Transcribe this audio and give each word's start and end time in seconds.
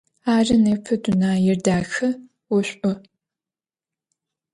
Ары, 0.35 0.55
непэ 0.63 0.93
дунаир 1.03 1.57
дахэ, 1.65 2.09
ошӏу. 2.55 2.93